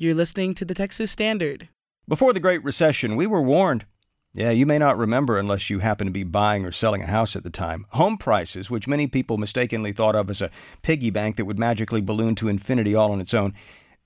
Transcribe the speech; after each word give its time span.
You're 0.00 0.14
listening 0.14 0.54
to 0.54 0.64
the 0.64 0.74
Texas 0.74 1.10
Standard. 1.10 1.68
Before 2.06 2.32
the 2.32 2.38
Great 2.38 2.62
Recession, 2.62 3.16
we 3.16 3.26
were 3.26 3.42
warned. 3.42 3.84
Yeah, 4.32 4.52
you 4.52 4.64
may 4.64 4.78
not 4.78 4.96
remember 4.96 5.36
unless 5.36 5.70
you 5.70 5.80
happen 5.80 6.06
to 6.06 6.12
be 6.12 6.22
buying 6.22 6.64
or 6.64 6.70
selling 6.70 7.02
a 7.02 7.06
house 7.06 7.34
at 7.34 7.42
the 7.42 7.50
time. 7.50 7.84
Home 7.90 8.16
prices, 8.16 8.70
which 8.70 8.86
many 8.86 9.08
people 9.08 9.38
mistakenly 9.38 9.90
thought 9.90 10.14
of 10.14 10.30
as 10.30 10.40
a 10.40 10.52
piggy 10.82 11.10
bank 11.10 11.34
that 11.34 11.46
would 11.46 11.58
magically 11.58 12.00
balloon 12.00 12.36
to 12.36 12.46
infinity 12.46 12.94
all 12.94 13.10
on 13.10 13.20
its 13.20 13.34
own, 13.34 13.54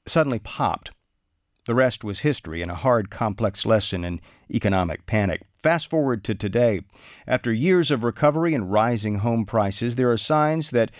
suddenly 0.08 0.38
popped. 0.38 0.92
The 1.66 1.74
rest 1.74 2.02
was 2.04 2.20
history 2.20 2.62
and 2.62 2.70
a 2.70 2.76
hard, 2.76 3.10
complex 3.10 3.66
lesson 3.66 4.02
in 4.02 4.22
economic 4.50 5.04
panic. 5.04 5.42
Fast 5.62 5.90
forward 5.90 6.24
to 6.24 6.34
today. 6.34 6.80
After 7.26 7.52
years 7.52 7.90
of 7.90 8.02
recovery 8.02 8.54
and 8.54 8.72
rising 8.72 9.16
home 9.16 9.44
prices, 9.44 9.96
there 9.96 10.10
are 10.10 10.16
signs 10.16 10.70
that 10.70 10.90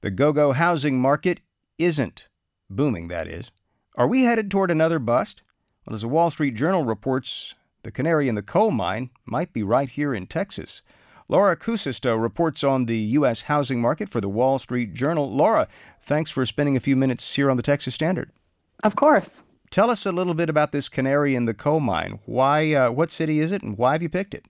the 0.00 0.10
go 0.10 0.32
go 0.32 0.50
housing 0.50 1.00
market 1.00 1.40
isn't 1.78 2.26
booming, 2.68 3.06
that 3.06 3.28
is. 3.28 3.52
Are 3.96 4.08
we 4.08 4.24
headed 4.24 4.50
toward 4.50 4.72
another 4.72 4.98
bust? 4.98 5.42
Well, 5.86 5.94
as 5.94 6.00
the 6.00 6.08
Wall 6.08 6.28
Street 6.28 6.56
Journal 6.56 6.84
reports, 6.84 7.54
the 7.84 7.92
canary 7.92 8.28
in 8.28 8.34
the 8.34 8.42
coal 8.42 8.72
mine 8.72 9.10
might 9.24 9.52
be 9.52 9.62
right 9.62 9.88
here 9.88 10.12
in 10.12 10.26
Texas. 10.26 10.82
Laura 11.28 11.56
Kuusisto 11.56 12.20
reports 12.20 12.64
on 12.64 12.86
the 12.86 12.96
U.S. 12.96 13.42
housing 13.42 13.80
market 13.80 14.08
for 14.08 14.20
the 14.20 14.28
Wall 14.28 14.58
Street 14.58 14.94
Journal. 14.94 15.30
Laura, 15.30 15.68
thanks 16.02 16.32
for 16.32 16.44
spending 16.44 16.76
a 16.76 16.80
few 16.80 16.96
minutes 16.96 17.36
here 17.36 17.48
on 17.48 17.56
the 17.56 17.62
Texas 17.62 17.94
Standard. 17.94 18.32
Of 18.82 18.96
course. 18.96 19.28
Tell 19.70 19.90
us 19.90 20.04
a 20.04 20.12
little 20.12 20.34
bit 20.34 20.50
about 20.50 20.72
this 20.72 20.88
canary 20.88 21.36
in 21.36 21.44
the 21.44 21.54
coal 21.54 21.78
mine. 21.78 22.18
Why? 22.26 22.74
Uh, 22.74 22.90
what 22.90 23.12
city 23.12 23.38
is 23.38 23.52
it, 23.52 23.62
and 23.62 23.78
why 23.78 23.92
have 23.92 24.02
you 24.02 24.08
picked 24.08 24.34
it? 24.34 24.46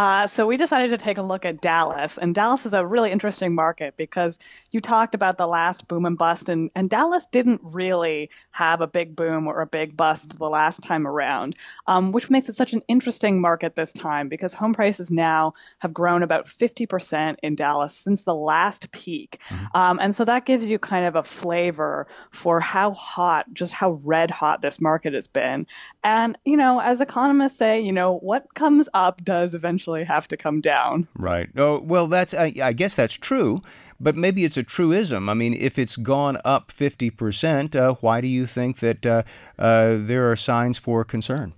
Uh, 0.00 0.26
so 0.26 0.46
we 0.46 0.56
decided 0.56 0.88
to 0.88 0.96
take 0.96 1.18
a 1.18 1.22
look 1.22 1.44
at 1.44 1.60
Dallas, 1.60 2.10
and 2.22 2.34
Dallas 2.34 2.64
is 2.64 2.72
a 2.72 2.86
really 2.86 3.10
interesting 3.10 3.54
market 3.54 3.98
because 3.98 4.38
you 4.70 4.80
talked 4.80 5.14
about 5.14 5.36
the 5.36 5.46
last 5.46 5.88
boom 5.88 6.06
and 6.06 6.16
bust, 6.16 6.48
and, 6.48 6.70
and 6.74 6.88
Dallas 6.88 7.26
didn't 7.30 7.60
really 7.62 8.30
have 8.52 8.80
a 8.80 8.86
big 8.86 9.14
boom 9.14 9.46
or 9.46 9.60
a 9.60 9.66
big 9.66 9.98
bust 9.98 10.38
the 10.38 10.48
last 10.48 10.82
time 10.82 11.06
around, 11.06 11.54
um, 11.86 12.12
which 12.12 12.30
makes 12.30 12.48
it 12.48 12.56
such 12.56 12.72
an 12.72 12.80
interesting 12.88 13.42
market 13.42 13.76
this 13.76 13.92
time 13.92 14.30
because 14.30 14.54
home 14.54 14.72
prices 14.72 15.10
now 15.10 15.52
have 15.80 15.92
grown 15.92 16.22
about 16.22 16.46
50% 16.46 17.36
in 17.42 17.54
Dallas 17.54 17.94
since 17.94 18.24
the 18.24 18.34
last 18.34 18.90
peak. 18.92 19.38
Mm-hmm. 19.50 19.76
Um, 19.76 19.98
and 20.00 20.14
so 20.14 20.24
that 20.24 20.46
gives 20.46 20.64
you 20.64 20.78
kind 20.78 21.04
of 21.04 21.14
a 21.14 21.22
flavor 21.22 22.06
for 22.30 22.60
how 22.60 22.92
hot, 22.92 23.52
just 23.52 23.74
how 23.74 24.00
red 24.02 24.30
hot 24.30 24.62
this 24.62 24.80
market 24.80 25.12
has 25.12 25.28
been. 25.28 25.66
And, 26.02 26.38
you 26.46 26.56
know, 26.56 26.80
as 26.80 27.02
economists 27.02 27.58
say, 27.58 27.78
you 27.78 27.92
know, 27.92 28.16
what 28.20 28.54
comes 28.54 28.88
up 28.94 29.22
does 29.22 29.54
eventually 29.54 29.89
eventually 29.90 30.14
have 30.14 30.28
to 30.28 30.36
come 30.36 30.60
down. 30.60 31.08
Right. 31.16 31.48
Oh, 31.56 31.80
well, 31.80 32.06
that's 32.06 32.34
I, 32.34 32.52
I 32.62 32.72
guess 32.72 32.96
that's 32.96 33.14
true, 33.14 33.62
but 33.98 34.16
maybe 34.16 34.44
it's 34.44 34.56
a 34.56 34.62
truism. 34.62 35.28
I 35.28 35.34
mean, 35.34 35.54
if 35.54 35.78
it's 35.78 35.96
gone 35.96 36.38
up 36.44 36.72
50%, 36.72 37.74
uh, 37.74 37.94
why 38.00 38.20
do 38.20 38.28
you 38.28 38.46
think 38.46 38.78
that 38.78 39.06
uh, 39.06 39.22
uh, 39.58 39.96
there 39.98 40.30
are 40.30 40.36
signs 40.36 40.78
for 40.78 41.04
concern? 41.04 41.52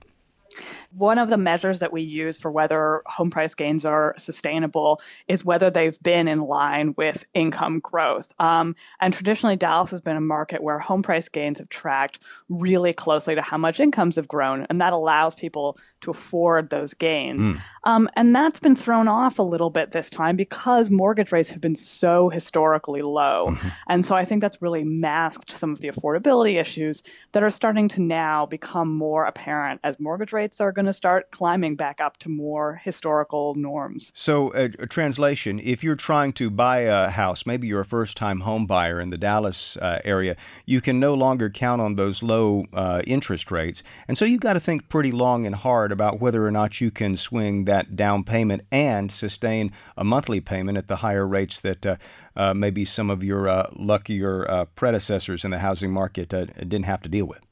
One 0.97 1.19
of 1.19 1.31
the 1.31 1.37
measures 1.37 1.79
that 1.79 1.93
we 1.93 2.03
use 2.03 2.39
for 2.39 2.51
whether 2.51 3.03
home 3.07 3.31
price 3.31 3.55
gains 3.55 3.85
are 3.85 4.15
sustainable 4.19 5.01
is 5.29 5.45
whether 5.45 5.71
they've 5.71 5.99
been 6.03 6.29
in 6.29 6.41
line 6.41 6.95
with 6.97 7.25
income 7.35 7.81
growth. 7.81 8.35
Um, 8.39 8.77
and 9.01 9.15
traditionally, 9.15 9.57
Dallas 9.57 9.91
has 9.91 10.01
been 10.01 10.17
a 10.17 10.21
market 10.21 10.63
where 10.63 10.79
home 10.79 11.03
price 11.03 11.29
gains 11.29 11.59
have 11.59 11.69
tracked 11.69 12.19
really 12.49 12.93
closely 12.93 13.35
to 13.35 13.43
how 13.43 13.59
much 13.59 13.81
incomes 13.81 14.17
have 14.17 14.29
grown, 14.29 14.67
and 14.69 14.81
that 14.81 14.93
allows 14.93 15.35
people 15.35 15.79
to 16.03 16.11
afford 16.11 16.71
those 16.71 16.95
gains. 16.95 17.49
Mm. 17.49 17.61
Um, 17.85 18.11
and 18.17 18.35
that's 18.35 18.61
been 18.61 18.77
thrown 18.77 19.09
off 19.09 19.39
a 19.39 19.43
little 19.43 19.71
bit 19.71 19.93
this 19.93 20.11
time 20.11 20.37
because 20.37 20.91
mortgage 20.91 21.33
rates 21.33 21.51
have 21.51 21.61
been 21.61 21.75
so 21.75 22.29
historically 22.29 23.03
low. 23.03 23.49
Mm-hmm. 23.51 23.69
And 23.89 24.05
so 24.05 24.15
I 24.15 24.25
think 24.25 24.41
that's 24.41 24.61
really 24.61 24.85
masked 24.85 25.51
some 25.51 25.73
of 25.73 25.81
the 25.81 25.89
affordability 25.89 26.61
issues 26.61 27.03
that 27.33 27.43
are 27.43 27.51
starting 27.51 27.89
to 27.89 28.01
now 28.01 28.47
become 28.47 28.93
more 28.95 29.25
apparent 29.25 29.81
as 29.85 29.99
mortgage 29.99 30.33
rates 30.33 30.61
are 30.61 30.73
going 30.73 30.82
going 30.83 30.89
to 30.89 30.93
start 30.93 31.31
climbing 31.31 31.77
back 31.77 32.01
up 32.01 32.17
to 32.17 32.29
more 32.29 32.81
historical 32.83 33.55
norms. 33.55 34.11
So, 34.17 34.53
a, 34.53 34.65
a, 34.81 34.87
translation 34.89 35.61
if 35.61 35.85
you're 35.85 35.95
trying 35.95 36.33
to 36.35 36.51
buy 36.51 36.81
a 36.81 37.09
house, 37.09 37.47
maybe 37.47 37.69
you're 37.69 37.83
a 37.83 37.85
first 37.85 38.17
time 38.17 38.41
home 38.41 38.67
buyer 38.67 39.01
in 39.01 39.11
the 39.11 39.17
Dallas 39.17 39.77
uh, 39.77 40.01
area, 40.05 40.37
you 40.67 40.81
can 40.81 40.99
no 40.99 41.15
longer 41.15 41.49
count 41.49 41.81
on 41.81 41.95
those 41.95 42.21
low 42.21 42.65
uh, 42.73 43.01
interest 43.07 43.53
rates. 43.53 43.85
And 44.09 44.19
so, 44.19 44.25
you've 44.25 44.41
got 44.41 44.55
to 44.55 44.61
think 44.61 44.89
pretty 44.89 45.13
long 45.13 45.47
and 45.47 45.55
hard 45.55 45.93
about 45.93 46.21
whether 46.21 46.45
or 46.45 46.51
not 46.51 46.81
you 46.81 46.91
can 46.91 47.17
swing 47.17 47.65
that 47.67 47.95
down 47.95 48.25
payment 48.25 48.63
and 48.73 49.13
sustain 49.13 49.71
a 49.97 50.03
monthly 50.03 50.41
payment 50.41 50.77
at 50.79 50.89
the 50.89 50.97
higher 50.97 51.27
rates 51.27 51.61
that 51.61 51.87
uh, 51.87 51.97
uh 52.35 52.55
maybe 52.55 52.85
some 52.85 53.09
of 53.09 53.23
your 53.23 53.49
uh, 53.49 53.71
luckier 53.77 54.51
uh, 54.51 54.65
predecessors 54.75 55.45
in 55.45 55.53
the 55.53 55.61
housing 55.61 55.93
market 55.93 56.31
didn't 56.31 56.87
have 56.87 57.03
to 57.03 57.09
deal 57.09 57.27
with. 57.27 57.52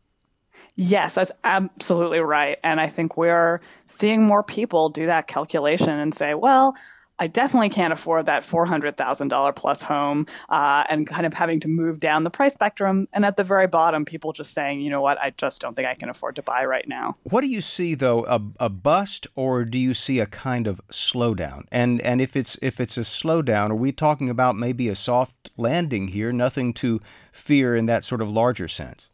Yes, 0.82 1.14
that's 1.14 1.30
absolutely 1.44 2.20
right. 2.20 2.58
And 2.64 2.80
I 2.80 2.88
think 2.88 3.18
we're 3.18 3.60
seeing 3.84 4.22
more 4.22 4.42
people 4.42 4.88
do 4.88 5.04
that 5.04 5.26
calculation 5.26 5.90
and 5.90 6.14
say, 6.14 6.32
well, 6.32 6.74
I 7.18 7.26
definitely 7.26 7.68
can't 7.68 7.92
afford 7.92 8.24
that 8.24 8.40
$400,000 8.40 9.54
plus 9.54 9.82
home 9.82 10.26
uh, 10.48 10.84
and 10.88 11.06
kind 11.06 11.26
of 11.26 11.34
having 11.34 11.60
to 11.60 11.68
move 11.68 12.00
down 12.00 12.24
the 12.24 12.30
price 12.30 12.54
spectrum. 12.54 13.08
And 13.12 13.26
at 13.26 13.36
the 13.36 13.44
very 13.44 13.66
bottom, 13.66 14.06
people 14.06 14.32
just 14.32 14.54
saying, 14.54 14.80
you 14.80 14.88
know 14.88 15.02
what, 15.02 15.18
I 15.20 15.34
just 15.36 15.60
don't 15.60 15.76
think 15.76 15.86
I 15.86 15.94
can 15.94 16.08
afford 16.08 16.36
to 16.36 16.42
buy 16.42 16.64
right 16.64 16.88
now. 16.88 17.14
What 17.24 17.42
do 17.42 17.48
you 17.48 17.60
see 17.60 17.94
though, 17.94 18.24
a, 18.24 18.40
a 18.58 18.70
bust 18.70 19.26
or 19.34 19.66
do 19.66 19.76
you 19.76 19.92
see 19.92 20.18
a 20.18 20.24
kind 20.24 20.66
of 20.66 20.80
slowdown? 20.90 21.66
And 21.70 22.00
and 22.00 22.22
if 22.22 22.34
it's 22.34 22.56
if 22.62 22.80
it's 22.80 22.96
a 22.96 23.02
slowdown, 23.02 23.68
are 23.68 23.74
we 23.74 23.92
talking 23.92 24.30
about 24.30 24.56
maybe 24.56 24.88
a 24.88 24.94
soft 24.94 25.50
landing 25.58 26.08
here, 26.08 26.32
nothing 26.32 26.72
to 26.74 27.02
fear 27.32 27.76
in 27.76 27.84
that 27.84 28.02
sort 28.02 28.22
of 28.22 28.30
larger 28.30 28.66
sense? 28.66 29.09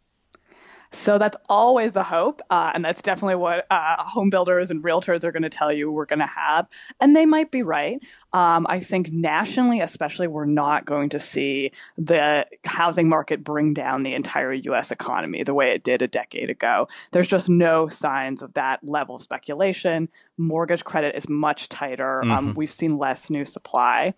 So 0.93 1.19
that's 1.19 1.37
always 1.49 1.93
the 1.93 2.03
hope. 2.03 2.43
Uh, 2.51 2.71
and 2.75 2.85
that's 2.85 3.03
definitely 3.03 3.37
what 3.37 3.67
uh, 3.71 4.03
home 4.03 4.31
builders 4.31 4.71
and 4.71 4.83
realtors 4.83 5.25
are 5.25 5.33
going 5.33 5.43
to 5.43 5.51
tell 5.51 5.73
you 5.73 5.91
we're 5.91 6.07
going 6.07 6.21
to 6.21 6.27
have. 6.27 6.69
And 7.01 7.15
they 7.15 7.27
might 7.27 7.51
be 7.51 7.63
right. 7.63 8.03
Um, 8.33 8.67
I 8.69 8.81
think 8.81 9.13
nationally, 9.13 9.81
especially, 9.81 10.27
we're 10.27 10.45
not 10.45 10.85
going 10.85 11.09
to 11.11 11.21
see 11.21 11.73
the 11.97 12.47
housing 12.65 13.09
market 13.09 13.45
bring 13.45 13.75
down 13.75 14.03
the 14.03 14.15
entire 14.15 14.53
US 14.53 14.91
economy 14.91 15.43
the 15.43 15.55
way 15.55 15.73
it 15.73 15.85
did 15.85 16.03
a 16.03 16.09
decade 16.09 16.51
ago. 16.51 16.89
There's 17.13 17.29
just 17.29 17.49
no 17.49 17.89
signs 17.89 18.43
of 18.43 18.55
that 18.55 18.83
level 18.83 19.17
of 19.17 19.23
speculation. 19.23 20.09
Mortgage 20.39 20.85
credit 20.85 21.15
is 21.15 21.29
much 21.29 21.69
tighter. 21.69 22.23
Um, 22.23 22.29
mm-hmm. 22.29 22.49
Um, 22.49 22.55
we've 22.55 22.71
seen 22.71 22.99
less 22.99 23.31
new 23.31 23.45
supply. 23.45 24.15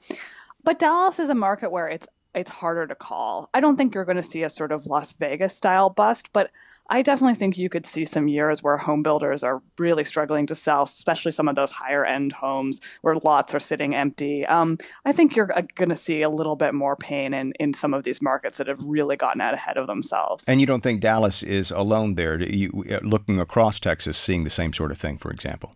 But 0.65 0.79
Dallas 0.79 1.19
is 1.19 1.31
a 1.31 1.35
market 1.35 1.71
where 1.71 1.89
it's 1.89 2.07
it's 2.35 2.51
harder 2.51 2.87
to 2.87 2.95
call. 2.95 3.49
I 3.55 3.61
don't 3.61 3.77
think 3.77 3.95
you're 3.95 4.05
going 4.05 4.17
to 4.17 4.23
see 4.23 4.43
a 4.43 4.51
sort 4.51 4.73
of 4.73 4.87
Las 4.87 5.13
Vegas 5.13 5.57
style 5.57 5.91
bust, 5.91 6.31
but 6.33 6.51
I 6.91 7.03
definitely 7.03 7.35
think 7.35 7.59
you 7.59 7.69
could 7.69 7.85
see 7.85 8.05
some 8.07 8.29
years 8.29 8.63
where 8.63 8.79
home 8.79 9.03
builders 9.03 9.45
are 9.45 9.63
really 9.79 10.05
struggling 10.05 10.47
to 10.47 10.55
sell, 10.55 10.85
especially 10.85 11.33
some 11.33 11.47
of 11.47 11.55
those 11.55 11.71
higher 11.71 12.05
end 12.05 12.33
homes 12.33 12.81
where 13.03 13.17
lots 13.17 13.55
are 13.55 13.61
sitting 13.61 13.95
empty. 13.95 14.47
Um, 14.47 14.79
I 15.05 15.13
think 15.13 15.37
you're 15.37 15.53
uh, 15.57 15.63
going 15.75 15.91
to 15.91 15.97
see 15.97 16.23
a 16.23 16.31
little 16.31 16.57
bit 16.57 16.73
more 16.73 16.97
pain 16.97 17.35
in, 17.35 17.53
in 17.61 17.75
some 17.75 17.93
of 17.93 18.05
these 18.05 18.23
markets 18.23 18.57
that 18.57 18.69
have 18.69 18.81
really 18.81 19.17
gotten 19.17 19.43
out 19.43 19.53
ahead 19.53 19.77
of 19.77 19.87
themselves. 19.87 20.45
And 20.49 20.61
you 20.61 20.67
don't 20.67 20.83
think 20.83 21.03
Dallas 21.03 21.43
is 21.43 21.71
alone 21.71 22.15
there? 22.15 22.41
You, 22.43 22.85
uh, 22.91 23.01
looking 23.03 23.39
across 23.39 23.79
Texas, 23.79 24.17
seeing 24.17 24.45
the 24.45 24.51
same 24.51 24.73
sort 24.73 24.91
of 24.91 24.99
thing, 24.99 25.19
for 25.19 25.31
example? 25.31 25.75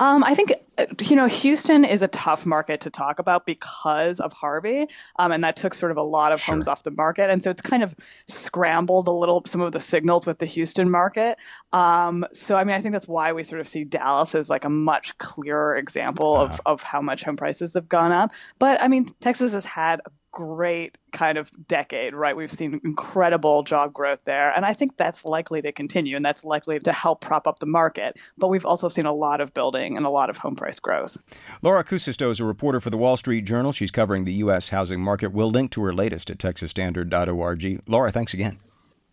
Um, 0.00 0.24
I 0.24 0.34
think 0.34 0.52
uh, 0.78 0.86
you 1.02 1.16
know 1.16 1.26
Houston 1.26 1.84
is 1.84 2.02
a 2.02 2.08
tough 2.08 2.46
market 2.46 2.80
to 2.82 2.90
talk 2.90 3.18
about 3.18 3.46
because 3.46 4.20
of 4.20 4.32
Harvey, 4.32 4.86
um, 5.18 5.32
and 5.32 5.42
that 5.44 5.56
took 5.56 5.74
sort 5.74 5.92
of 5.92 5.96
a 5.96 6.02
lot 6.02 6.32
of 6.32 6.40
sure. 6.40 6.54
homes 6.54 6.68
off 6.68 6.82
the 6.82 6.90
market, 6.90 7.30
and 7.30 7.42
so 7.42 7.50
it's 7.50 7.62
kind 7.62 7.82
of 7.82 7.94
scrambled 8.28 9.06
a 9.08 9.12
little 9.12 9.42
some 9.46 9.60
of 9.60 9.72
the 9.72 9.80
signals 9.80 10.26
with 10.26 10.38
the 10.38 10.46
Houston 10.46 10.90
market. 10.90 11.38
Um, 11.72 12.26
so 12.32 12.56
I 12.56 12.64
mean, 12.64 12.76
I 12.76 12.80
think 12.80 12.92
that's 12.92 13.08
why 13.08 13.32
we 13.32 13.42
sort 13.44 13.60
of 13.60 13.68
see 13.68 13.84
Dallas 13.84 14.34
as 14.34 14.50
like 14.50 14.64
a 14.64 14.70
much 14.70 15.16
clearer 15.18 15.76
example 15.76 16.34
uh-huh. 16.34 16.54
of 16.54 16.60
of 16.66 16.82
how 16.82 17.00
much 17.00 17.22
home 17.24 17.36
prices 17.36 17.74
have 17.74 17.88
gone 17.88 18.12
up. 18.12 18.32
But 18.58 18.80
I 18.82 18.88
mean, 18.88 19.06
Texas 19.20 19.52
has 19.52 19.64
had 19.64 20.00
a 20.06 20.10
great 20.34 20.98
kind 21.12 21.38
of 21.38 21.50
decade, 21.68 22.14
right? 22.14 22.36
We've 22.36 22.50
seen 22.50 22.80
incredible 22.84 23.62
job 23.62 23.92
growth 23.92 24.20
there. 24.24 24.52
And 24.54 24.66
I 24.66 24.74
think 24.74 24.96
that's 24.96 25.24
likely 25.24 25.62
to 25.62 25.72
continue 25.72 26.16
and 26.16 26.24
that's 26.24 26.44
likely 26.44 26.78
to 26.80 26.92
help 26.92 27.20
prop 27.20 27.46
up 27.46 27.60
the 27.60 27.66
market. 27.66 28.18
But 28.36 28.48
we've 28.48 28.66
also 28.66 28.88
seen 28.88 29.06
a 29.06 29.12
lot 29.12 29.40
of 29.40 29.54
building 29.54 29.96
and 29.96 30.04
a 30.04 30.10
lot 30.10 30.28
of 30.28 30.36
home 30.36 30.56
price 30.56 30.80
growth. 30.80 31.16
Laura 31.62 31.84
Kuusisto 31.84 32.30
is 32.30 32.40
a 32.40 32.44
reporter 32.44 32.80
for 32.80 32.90
the 32.90 32.98
Wall 32.98 33.16
Street 33.16 33.42
Journal. 33.42 33.72
She's 33.72 33.90
covering 33.90 34.24
the 34.24 34.32
U.S. 34.34 34.70
housing 34.70 35.00
market. 35.00 35.32
We'll 35.32 35.50
link 35.50 35.70
to 35.72 35.82
her 35.84 35.94
latest 35.94 36.30
at 36.30 36.38
texasstandard.org. 36.38 37.82
Laura, 37.86 38.10
thanks 38.10 38.34
again. 38.34 38.58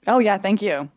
Oh, 0.07 0.19
yeah. 0.19 0.37
Thank 0.37 0.61
you. 0.61 0.89